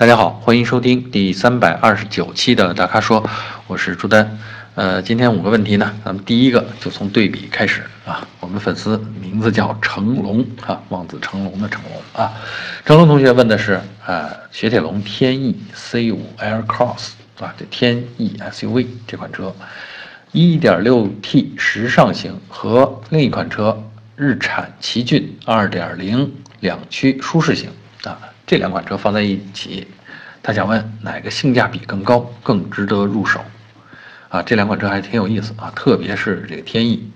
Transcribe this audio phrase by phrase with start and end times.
[0.00, 3.22] 大家好，欢迎收听第三百二十九期的大咖说，
[3.66, 4.38] 我是朱丹。
[4.74, 8.26] 呃，今天五个问题呢，咱们第一个就从对比开始啊。
[8.40, 12.32] 我们粉丝名字叫成龙啊，望子成龙的成龙啊。
[12.86, 19.54] 成龙同学问的是啊，雪铁龙天翼 C5 Air Cross 啊，这天翼 SUV 这款车
[20.32, 23.78] ，1.6T 时尚型和另一款车
[24.16, 26.30] 日产奇骏2.0
[26.60, 27.68] 两驱舒适型
[28.04, 28.18] 啊。
[28.50, 29.86] 这两款车放在一起，
[30.42, 33.40] 他想问哪个性价比更高，更值得入手？
[34.28, 37.12] 啊，这两款车还挺有意思啊，特别是这个天翼。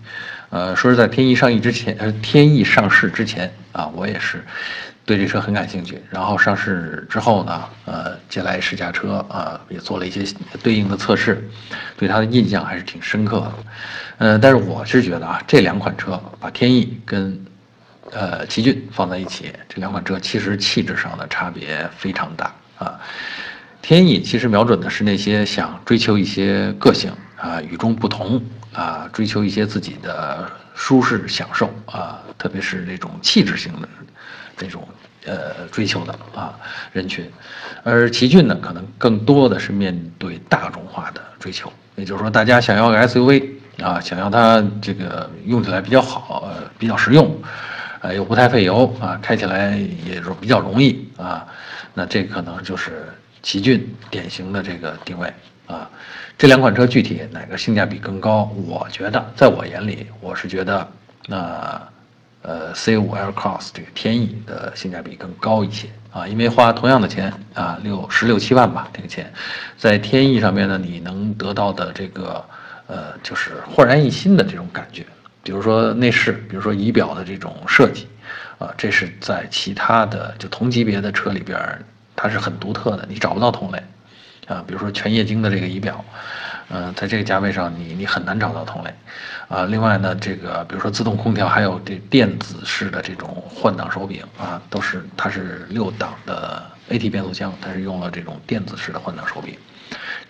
[0.50, 4.44] 呃，说是在天翼上市之前，呃，天翼上市之前啊，我也是
[5.04, 6.00] 对这车很感兴趣。
[6.08, 10.24] 然后上市之后呢，呃，借来试驾车啊，也做了一些
[10.62, 11.50] 对应的测试，
[11.96, 13.52] 对它的印象还是挺深刻的。
[14.18, 17.44] 呃，但是我是觉得啊，这两款车把天翼跟
[18.12, 23.00] 呃，奇骏放在一起，这两款车其实气质上的差别非常大啊。
[23.82, 33.88] 天翼其实瞄准的是那些想追求一些个性啊、与众不同啊、追求一些自己的舒适享受啊，特别是那种气质型的
[34.58, 34.88] 那种
[35.26, 36.54] 呃追求的啊
[36.92, 37.30] 人群。
[37.82, 43.50] 而奇骏呢，可能更多的是面对大众化的追求，也就是说，大家想要个 SUV
[43.82, 47.36] 啊，想要它这个用起来比较好、呃比较实用。
[48.04, 51.46] 呃，又不太费油啊，开起来也是比较容易啊，
[51.94, 53.08] 那这可能就是
[53.40, 55.32] 奇骏典型的这个定位
[55.66, 55.90] 啊。
[56.36, 58.54] 这两款车具体哪个性价比更高？
[58.66, 60.86] 我觉得，在我眼里，我是觉得
[61.26, 61.80] 那
[62.42, 69.32] 呃，C5L Cross 这个天翼的性价比更高一些啊，因为花同样的钱啊，六十六七万吧，这个钱，
[69.78, 72.44] 在天翼上面呢，你能得到的这个
[72.86, 75.06] 呃，就是焕然一新的这种感觉。
[75.44, 78.08] 比如说内饰，比如说仪表的这种设计，
[78.58, 81.60] 啊，这是在其他的就同级别的车里边，
[82.16, 83.80] 它是很独特的，你找不到同类，
[84.48, 86.02] 啊，比如说全液晶的这个仪表，
[86.70, 88.94] 嗯，在这个价位上你你很难找到同类，
[89.48, 99.54] 啊，另外呢，这个比如说自动空调，还有这电子式的这种换挡手柄，啊，都是它是六档的 AT 变速箱，它是用了这种电子式的换挡手柄，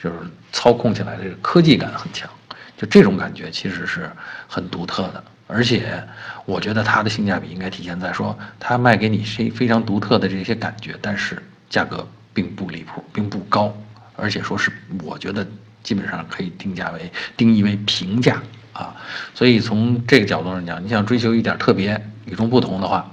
[0.02, 0.16] 就是
[0.50, 2.28] 操控起来这个科技感很强。
[2.76, 4.10] 就这种感觉其实是
[4.48, 6.02] 很独特的，而且
[6.44, 11.40] 我觉得它的性价比应该体现在说，它卖给你是非常独特的这些感觉，但是
[11.70, 13.72] 价格并不离谱，并不高，
[14.16, 14.72] 而且说是
[15.04, 15.46] 我觉得
[15.84, 18.42] 基本上可以定价为定义为平价
[18.72, 18.96] 啊。
[19.34, 23.08] 所以从这个角度上讲，你想追求一点特别与众不同的话，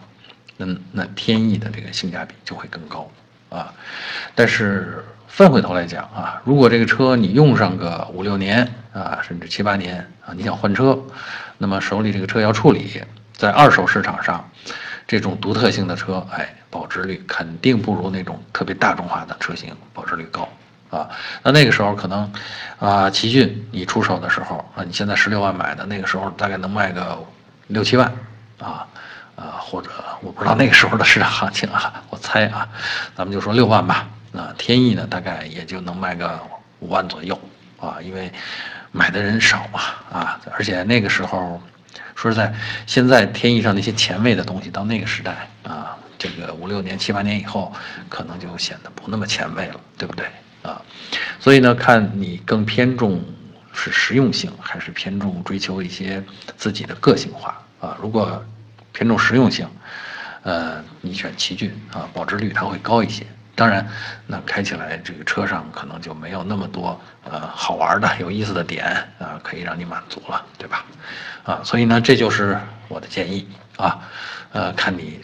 [0.57, 3.07] 那那天意的这个性价比就会更高
[3.49, 3.71] 啊。
[4.33, 5.05] 但是。
[5.31, 10.99] 翻回头来讲啊，如果这个车你用上个五六年啊，甚至七八年啊，你想换车，
[11.57, 13.01] 那么手里这个车要处理，
[13.33, 14.45] 在二手市场上，
[15.07, 20.47] 这种独特性的车，哎，保值率肯定不如那种特别大众化的车型保值率高
[20.89, 21.07] 啊。
[21.41, 22.29] 那那个时候可能
[22.77, 27.17] 啊，奇骏你出手的时候啊，你现在十六万买的，那个时候大概能卖个
[27.67, 28.13] 六七万
[28.59, 28.85] 啊
[29.37, 29.89] 啊，或者
[30.21, 32.67] 我不知道那个时候的市场行情啊，我猜啊，
[33.15, 34.05] 咱们就说六万吧。
[34.31, 36.39] 那天翼呢，大概也就能卖个
[36.79, 37.39] 五万左右
[37.77, 38.31] 啊，因为
[38.91, 39.81] 买的人少嘛
[40.11, 41.61] 啊，而且那个时候，
[42.15, 42.53] 说实在，
[42.85, 47.73] 现在天翼上那些前卫的东西，到那个时代啊，这个五六年、七八年以后，
[48.07, 50.25] 可能就显得不那么前卫了，对不对
[50.61, 50.81] 啊？
[51.39, 53.21] 所以呢，看你更偏重
[53.73, 56.23] 是实用性，还是偏重追求一些
[56.55, 57.97] 自己的个性化啊？
[58.01, 58.43] 如果
[58.93, 59.67] 偏重实用性，
[60.43, 63.25] 呃，你选奇骏啊，保值率它会高一些。
[63.55, 63.87] 当然，
[64.27, 68.85] 那开起来这个车上可能就没有那么多呃好玩的、有意思的点
[69.19, 70.85] 啊，可以让你满足了，对吧？
[71.43, 72.57] 啊，所以呢，这就是
[72.87, 73.47] 我的建议
[73.77, 73.99] 啊，
[74.53, 75.19] 呃，看你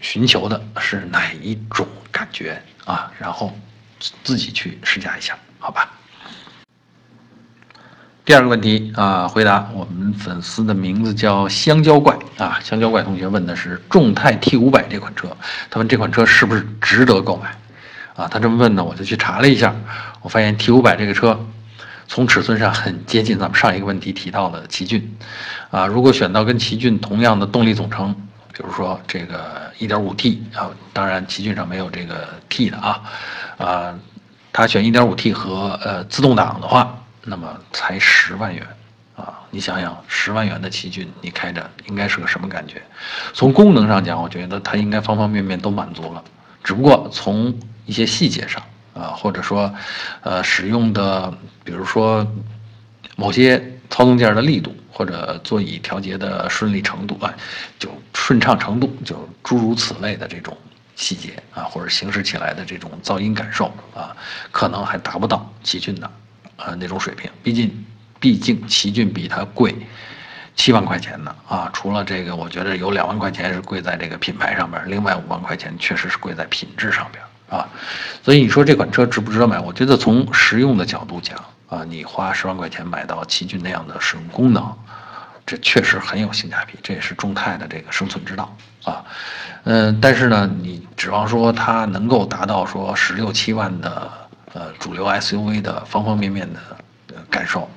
[0.00, 3.56] 寻求的是哪一种感觉啊，然后
[4.22, 5.90] 自己去试驾一下，好吧？
[8.24, 15.28] 第二个问题啊，回答我们粉丝的名字叫香蕉怪啊，香蕉怪同学问的是众泰 T 五百这款车，
[15.68, 17.48] 他问这款车是不是值得购买？
[18.14, 19.74] 啊，他这么问呢，我就去查了一下，
[20.20, 21.36] 我发现 T 五百这个车，
[22.06, 25.16] 从尺寸上很接近咱们上一个问题提到的奇骏，
[25.72, 28.14] 啊，如果选到跟奇骏同样的动力总成，
[28.52, 33.00] 比如说这个 1.5T 啊，当然奇骏上没有这个 T 的啊，
[33.58, 33.94] 啊，
[34.52, 38.66] 他选 1.5T 和呃自动挡的话，那么才十万元，
[39.16, 42.82] 啊，你想想十万元的奇骏，你开着应该是个什么感觉？
[43.32, 46.22] 从功能上讲，我觉得它应该方方面面都满足了，
[46.64, 48.62] 只不过从一些细节上
[48.94, 49.72] 啊，或者说，
[50.22, 51.32] 呃，使用的，
[51.64, 52.26] 比如说
[53.16, 53.58] 某些
[53.88, 57.32] 操纵件的力度，或者座椅调节的顺利程度啊，
[57.78, 60.56] 就顺畅程度，就诸如此类的这种
[60.96, 64.16] 细节啊，或者行驶起来的这种噪音感受啊，
[64.50, 66.10] 可能还达不到奇骏的
[66.64, 67.30] 呃那种水平。
[67.42, 67.84] 毕竟，
[68.20, 69.74] 毕竟奇骏比它贵
[70.54, 71.70] 七万块钱呢啊。
[71.72, 77.68] 除了这个，我觉得有两万块钱是贵在这个品牌上面，另外五万块钱确实是贵在品质上边啊。
[78.22, 79.58] 所以你说这款车值不值得买？
[79.58, 81.36] 我觉得从实用的角度讲
[81.68, 84.74] 啊，你花十万块钱买到奇骏那样的使用功能。
[85.44, 89.04] 这确实很有性价比，这也是众泰的这个生存之道啊。
[89.64, 94.08] 嗯，但是呢，你指望说它能够达到说十六七万的
[94.54, 96.60] 呃主流 SUV 的方方面面的
[97.14, 97.70] 呃感受，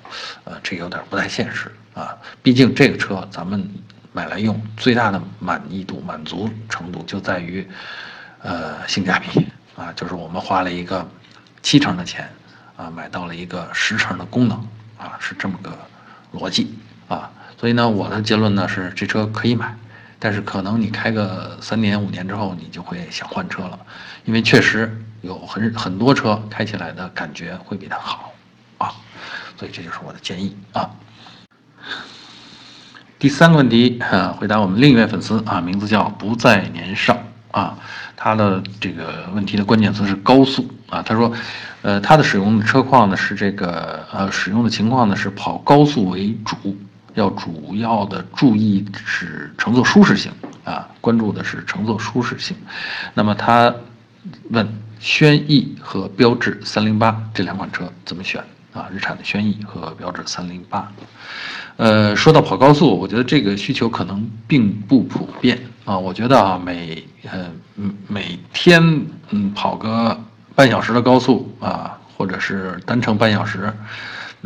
[0.44, 2.16] 呃，这有点不太现实啊。
[2.42, 3.70] 毕竟这个车咱们
[4.12, 7.68] 买来用，最大的满意度、满足程度就在于
[8.42, 11.06] 呃性价比啊，就是我们花了一个
[11.62, 12.30] 七成的钱
[12.78, 14.58] 啊，买到了一个十成的功能
[14.98, 15.78] 啊，是这么个
[16.34, 16.78] 逻辑
[17.08, 17.30] 啊。
[17.58, 19.76] 所以呢，我的结论呢是这车可以买，
[20.20, 23.80] 但是可能你开个三年五年之后，你就会想换车了，
[24.26, 28.34] 因为确实有很很多车开起来的感觉会比它好
[28.78, 28.92] 啊，
[29.58, 30.90] 所以这就是我的建议啊。
[33.20, 37.18] 第三个问题啊，回答我们另一位粉丝啊，名字叫不再年少
[37.52, 37.78] 啊，
[38.16, 41.32] 他的这个问题的关键词是高速啊，他说，
[41.82, 46.78] 呃，他的使用的车况呢是这个呃使用的情况呢是跑高速为主。
[47.16, 50.32] 要主要的注意是乘坐舒适性
[50.64, 52.56] 啊，关注的是乘坐舒适性。
[53.14, 53.74] 那么他
[54.52, 54.68] 问
[55.00, 58.88] 轩逸和标致三零八这两款车怎么选啊？
[58.92, 60.92] 日产的轩逸和标致三零八。
[61.78, 65.98] 呃，说到跑高速，我觉得这个需求可能并不普遍啊。
[65.98, 67.50] 我觉得啊，每呃
[68.08, 68.82] 每天
[69.30, 70.18] 嗯跑个
[70.56, 73.74] 半小时的高速啊，或者是单程半小时。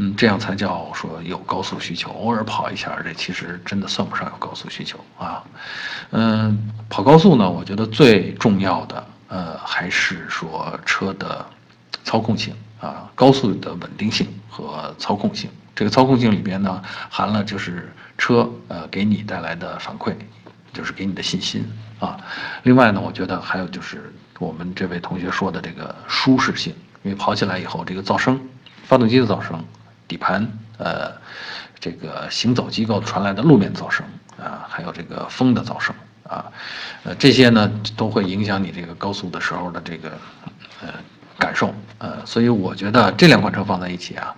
[0.02, 2.10] 嗯，这样才叫说有高速需求。
[2.12, 5.44] 偶尔跑一下，这其实真的算不上有高速需求啊。
[6.12, 11.46] 嗯，跑高速呢，我觉得最重要的呃还是说车的
[12.06, 15.50] 操控性啊，高速的稳定性和操控性。
[15.76, 20.16] 这个操控性里边呢，含了就是车呃给你带来的反馈，
[20.72, 21.70] 就是给你的信心
[22.00, 22.16] 啊。
[22.64, 26.74] 另外呢，我觉得还有就是我们这位同学说的这个舒适性，
[27.04, 28.40] 因为跑起来以后这个噪声，
[28.84, 29.62] 发动机的噪声。
[30.10, 30.46] 底盘，
[30.80, 31.14] 呃，
[31.80, 34.04] 这个行走机构传来的路面噪声
[34.38, 36.52] 啊，还有这个风的噪声啊，
[37.04, 40.12] 呃，这些呢都会影响你这个高速的时候的这个
[40.82, 40.88] 呃
[41.38, 44.36] 感受，呃，所以我觉得这两款车放在一起啊，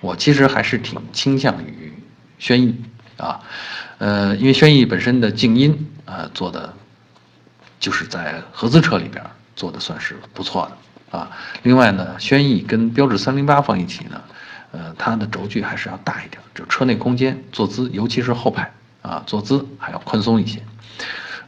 [0.00, 1.92] 我其实还是挺倾向于
[2.38, 2.82] 轩逸
[3.18, 3.38] 啊，
[3.98, 6.72] 呃，因为轩逸本身的静音呃做的
[7.78, 9.22] 就是在合资车里边
[9.54, 10.66] 做的算是不错
[11.10, 11.30] 的啊，
[11.62, 14.18] 另外呢，轩逸跟标致三零八放一起呢。
[14.72, 18.72] 呃，它的轴距还是要大一点，就车内空间、坐姿，尤其是后排
[19.02, 20.62] 啊，坐姿还要宽松一些。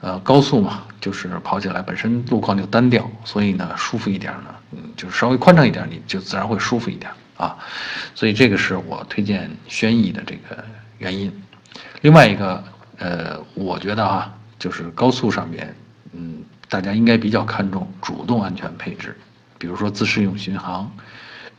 [0.01, 7.57] 呃，高速嘛，就是跑起来本身路况就单调，所以呢，舒服一点呢，嗯，就是稍微宽敞一点，你就自然会舒服一点啊。
[8.13, 10.65] 所以这个是我推荐轩逸的这个
[10.99, 11.33] 原因。
[12.01, 12.65] 另外一个，
[12.99, 15.73] 呃，我觉得啊，就是高速上面，
[16.13, 19.17] 嗯，大家应该比较看重主动安全配置，
[19.57, 20.91] 比如说自适应巡航。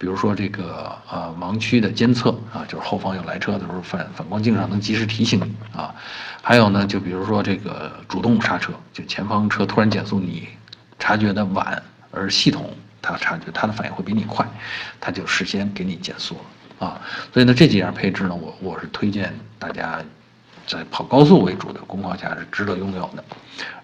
[0.03, 5.95] 比如说这个呃盲区的监测啊，就是后方有来车的时候，反反光镜上能及时提醒你啊。
[6.41, 10.45] 还有呢，就比如说这个主动刹车，就前方车突然减速，你
[10.99, 14.45] 察觉的晚，而系统它察觉它的反应会比你快，
[14.99, 16.99] 它就事先给你减速了啊。
[17.33, 20.03] 所以呢，这几样配置呢，我我是推荐大家
[20.67, 23.23] 在跑高速为主的工况下是值得拥有的。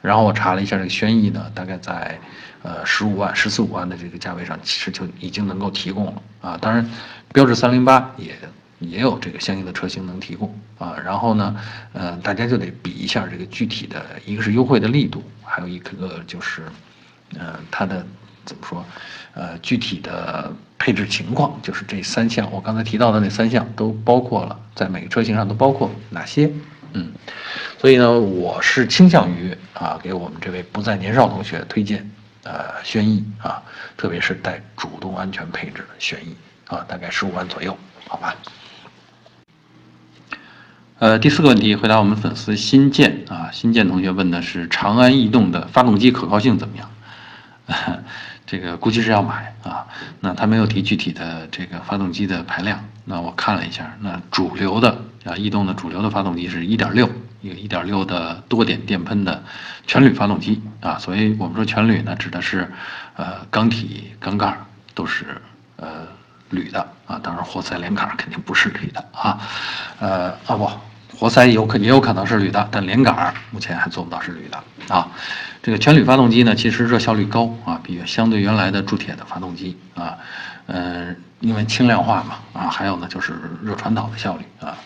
[0.02, 2.20] 然后我查了一下这个轩逸呢，大概在。
[2.62, 6.58] 呃，十五万、十四五万的这个价位上，其实就已经能够提供了啊。
[6.60, 6.86] 当然，
[7.32, 8.36] 标致三零八也
[8.80, 10.94] 也有这个相应的车型能提供啊。
[11.02, 11.56] 然后呢，
[11.94, 16.64] 呃，大家就得比一下这个具体的，一个是优惠的力度，还有一个就是，
[17.38, 18.06] 呃，它的
[18.50, 18.84] 怎么说，
[19.36, 26.52] 呃，具体的配置情况，就是这三项，我刚才提到的那三项都包括了，在每个车型上都包括哪些？
[26.94, 27.12] 嗯，
[27.80, 32.10] 所以呢，我是倾向于啊，给我们这位不在年少同学推荐。
[32.44, 33.62] 呃，轩逸啊，
[33.96, 36.34] 特别是带主动安全配置的轩逸
[36.68, 37.78] 啊，大概十五万左右，
[38.08, 38.36] 好吧。
[41.00, 46.90] 呃，第四个问题，回答我们粉丝新建啊，新建同学问的是长安逸动的发动机可靠性怎么样？
[48.50, 49.86] 这个估计是要买啊，
[50.20, 54.90] 那他没有提具体的这个发动机的排量，那我看了一下，那主流的
[55.24, 57.08] 啊，逸动的主流的发动机是一点六。
[57.42, 59.42] 一个一点六的多点电喷的
[59.88, 62.70] 全铝发动机啊，所以我们说全铝呢，指的是
[63.16, 64.58] 呃缸体缸盖
[64.94, 65.42] 都是
[65.78, 66.06] 呃
[66.50, 69.40] 铝的啊，当然活塞连杆肯定不是铝的啊，
[70.00, 70.70] 呃啊不，
[71.20, 75.06] 活塞有可也有可能是铝的，但连杆目前还做不到是铝的啊。
[75.62, 80.18] 这个全铝发动机呢，其实热效率高啊，比相对原来的铸铁的发动机啊，
[80.68, 84.78] 嗯，因为轻量化嘛啊，还有呢就是热传导的效率啊，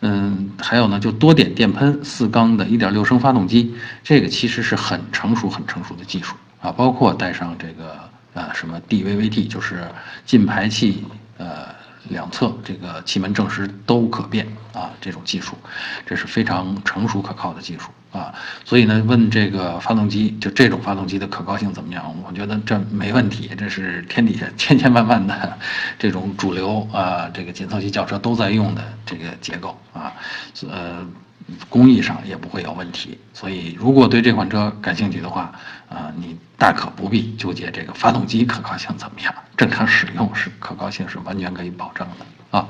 [0.00, 7.96] 嗯，还有呢就多点电喷四缸的1.6升发动机，这个其实是很成熟很成熟的技术啊，包括带上这个
[8.34, 9.86] 呃什么 DVVT，就是
[10.24, 11.04] 进排气
[11.38, 11.76] 呃。
[12.08, 15.56] 两侧这个气门正时都可变啊，这种技术，
[16.04, 18.34] 这是非常成熟可靠的技术啊。
[18.64, 22.14] 所以呢，问这个发动机，就这种发动机的可靠性怎么样？
[22.26, 25.58] 我觉得这没问题，这是天底下千千万万的
[25.98, 30.12] 这种主流啊，这个紧凑级轿车都在用的这个结构啊，
[30.68, 31.06] 呃。
[31.68, 35.52] 工艺上也不会有问题，所以如果对这款车感兴趣的话，
[35.88, 42.66] 啊，你大可不必纠结这个发动机可靠性怎么样，正常使用是可靠性是完全可以保证的啊。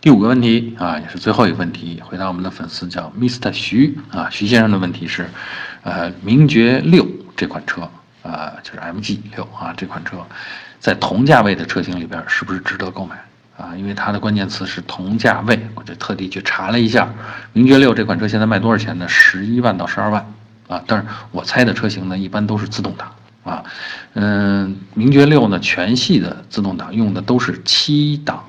[0.00, 5.28] 第五个问题啊，也是最后一个问题，回答我们的粉丝叫 Mr 徐啊，徐先生的问题是，
[5.82, 7.82] 呃，名爵六这款车
[8.22, 10.24] 啊，就是 MG 六啊这款车，
[10.78, 13.14] 在同价位的车型里边是不是值得购买？
[13.58, 17.06] 啊，因为它的关键词是同价位，我就特地去查了一下，
[17.52, 19.06] 名爵六这款车现在卖多少钱呢？
[19.06, 20.26] 十一万到十二万
[20.66, 20.82] 啊。
[20.86, 23.12] 但是我猜的车型呢，一般都是自动挡
[23.44, 23.62] 啊。
[24.14, 28.42] 嗯，名爵六呢，全系的自动挡用的都是七档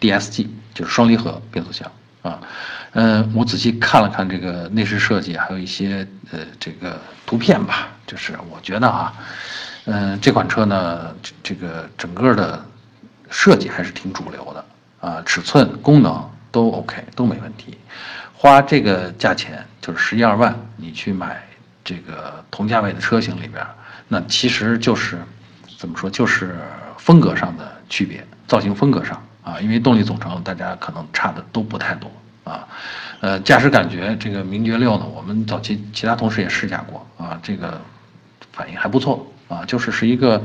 [0.00, 1.90] DSG，就是双离合变速箱
[2.22, 2.40] 啊。
[2.92, 9.12] 嗯，我仔细看了看这个内饰设计，还有一些呃这个图片吧，就是我觉得啊，
[9.86, 12.64] 嗯，这款车呢，这个整个的。
[13.30, 14.64] 设计还是挺主流的
[15.00, 17.76] 啊，尺寸、功能都 OK，都没问题。
[18.32, 21.42] 花这个价钱就是十一二万，你去买
[21.82, 23.66] 这个同价位的车型里边，
[24.06, 25.18] 那其实就是
[25.76, 26.54] 怎么说，就是
[26.96, 32.10] 风格上的区别，造型风格上啊，因为动力总成大家可能差的都不太多
[32.42, 32.66] 啊。
[33.20, 37.80] 呃，驾驶感觉这个名爵六呢，我们早期其他同事也试驾过啊，这个
[38.52, 40.42] 反应还不错啊，就是是一个。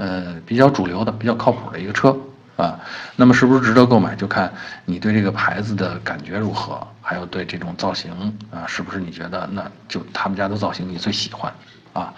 [0.00, 2.16] 呃，比较主流的、比较靠谱的一个车
[2.54, 2.78] 啊，
[3.16, 4.48] 那么是不是值得购买，就看
[4.84, 8.12] 你对这个牌子的感觉如何，还有对这种造型
[8.48, 11.52] 啊，是不是你觉得那就他们家的造型你最喜欢
[11.92, 12.14] 啊？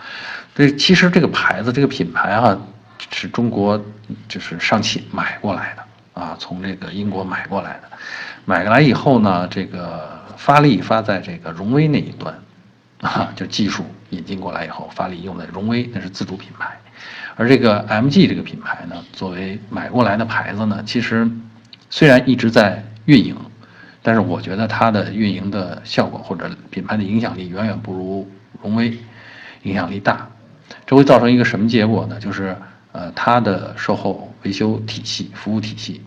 [0.54, 2.54] 这其实这个牌子、这个品牌啊，
[3.10, 3.82] 是中国
[4.28, 5.79] 就是上汽买过来的
[6.14, 7.88] 啊，从这个英国买过来的，
[8.44, 12.34] 买过来以后呢，这个发力发在这个荣威那一端
[13.00, 16.76] 啊，就技术引进过来以后，发力用在荣威，那是自主品牌。
[17.36, 21.30] 而这个 MG 这个品牌呢，作为买过来的牌子呢，其实
[21.88, 23.34] 虽然一直在运营，
[24.02, 28.30] 但是我觉得它的运营的效果或者品牌的影响力远远不如
[28.62, 28.98] 荣威
[29.62, 30.28] 影响力大。
[30.86, 32.18] 这会造成一个什么结果呢？
[32.20, 32.54] 就是
[32.92, 36.00] 呃，它的售后维修体系、服务体系，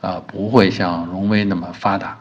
[0.00, 2.18] 啊，不会像荣威那么发达。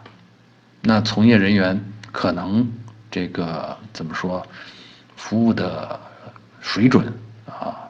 [0.81, 1.79] 那从业人员
[2.11, 2.67] 可能
[3.11, 4.45] 这个怎么说，
[5.15, 5.99] 服务的
[6.61, 7.11] 水准
[7.45, 7.87] 啊？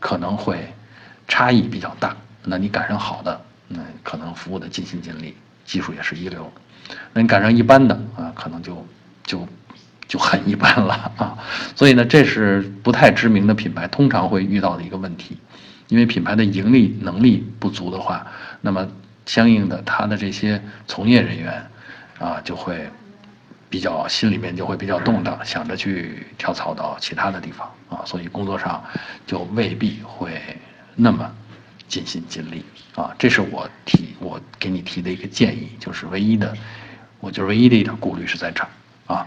[0.00, 0.72] 可能会
[1.28, 6.42] 差异比较大，那你赶上好的，那可能服务的尽心尽力，技术也是一流；
[7.12, 8.84] 那你赶上一般的啊，可能就
[9.24, 9.46] 就
[10.08, 11.38] 就很一般了啊。
[11.74, 15.36] 所以呢，这是不太知名的品牌通常会遇到的一个问题，
[15.88, 18.26] 因为品牌的盈利能力不足的话，
[18.60, 18.88] 那么
[19.26, 21.66] 相应的他的这些从业人员
[22.18, 22.88] 啊，就会
[23.70, 27.70] 比较心里面就会比较动荡，想着去跳槽到其他的地方。
[27.88, 28.82] 啊，所以工作上
[29.26, 30.40] 就未必会
[30.96, 31.30] 那么
[31.88, 33.14] 尽心尽力啊。
[33.18, 36.54] 这是我提我给你提的一个建议，就是唯一的，
[37.20, 38.68] 我就是唯一的一点顾虑是在这儿
[39.14, 39.26] 啊。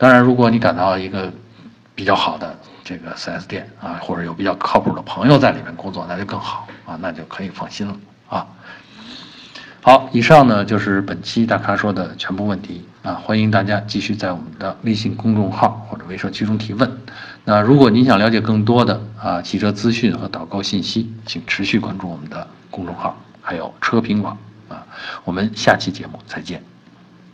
[0.00, 1.30] 当然，如果你感到一个
[1.94, 7.94] 比较好的这个 4S 店啊，或者有比较靠谱的朋友在里面工作，那就更好啊，那就可以放心了
[8.30, 8.46] 啊。
[9.82, 13.12] 好，以上呢就是本期大咖说的全部问题啊！
[13.22, 16.90] 欢迎大家继续在我们的微信公众号或者微社区中提问。
[17.44, 24.34] 那如果您想了解更多的啊汽车资讯和导购信息，请持续关注我们的公众号，还有车评网
[24.70, 24.86] 啊！
[25.24, 26.69] 我们下期节目再见。